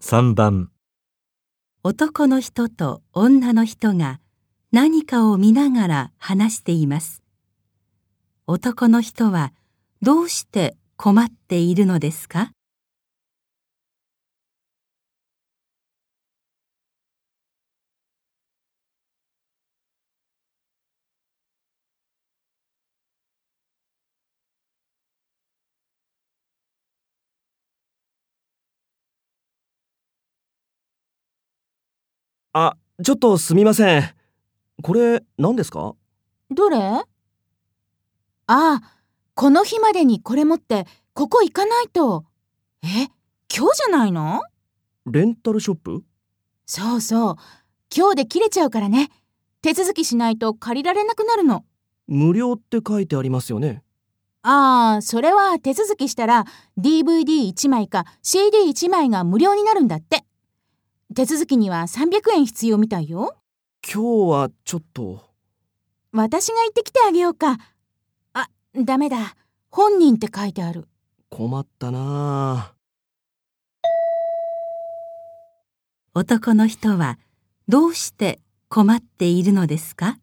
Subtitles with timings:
[0.00, 0.70] 3番
[1.82, 4.20] 男の人と女の人が
[4.70, 7.24] 何かを見ながら話しています。
[8.46, 9.52] 男の人は
[10.00, 12.52] どうして困っているのですか？
[32.66, 34.14] あ、ちょっとすみません。
[34.82, 35.94] これ何ですか？
[36.50, 36.78] どれ？
[36.78, 37.04] あ
[38.48, 38.80] あ、
[39.34, 42.24] この日までにこれ持って、ここ行かないと。
[42.82, 42.86] え、
[43.54, 44.42] 今日じゃないの？
[45.06, 46.02] レンタルショップ？
[46.66, 47.36] そうそう。
[47.96, 49.08] 今日で切れちゃうからね。
[49.62, 51.64] 手続きしないと借りられなくなるの。
[52.08, 53.84] 無料って書いてありますよね。
[54.42, 56.44] ああ、それは手続きしたら
[56.78, 60.24] DVD1 枚か CD1 枚が無料になるんだって。
[61.18, 63.34] 手続きには300円必要みたいよ。
[63.82, 65.24] 今日はちょっと。
[66.12, 67.58] 私が行ってきてあげようか。
[68.34, 69.34] あ、ダメだ。
[69.68, 70.86] 本人って書いてある。
[71.28, 72.74] 困ったなあ
[76.14, 77.18] 男の人は
[77.66, 80.18] どうして困っているのですか？